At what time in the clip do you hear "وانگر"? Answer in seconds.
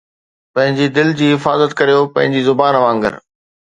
2.83-3.13